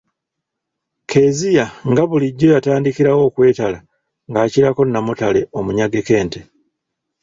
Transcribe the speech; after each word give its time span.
Kezia 1.11 1.65
nga 1.89 2.03
bulijjo 2.09 2.47
yatandikirawo 2.55 3.21
okwetala 3.29 3.79
ng'akirako 4.31 4.81
nnamutale 4.85 5.41
omunyageko 5.57 6.11
ente. 6.21 6.39